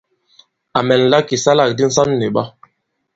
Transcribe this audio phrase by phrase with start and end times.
[0.77, 2.43] À mɛ̀nla kì ìsalâkdi ǹsɔn nì ɓɔ.